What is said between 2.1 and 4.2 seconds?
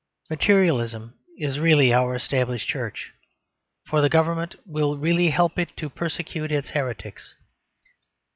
established Church; for the